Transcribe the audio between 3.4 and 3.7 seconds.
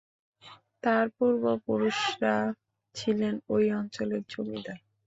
ঐ